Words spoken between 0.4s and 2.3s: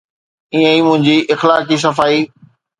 ائين ئي منهنجي اخلاقي صفائي.